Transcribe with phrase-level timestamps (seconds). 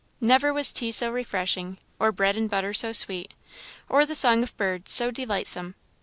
[0.19, 3.35] Never was tea so refreshing, or bread and butter so sweet,
[3.87, 5.75] or the song of birds so delightsome.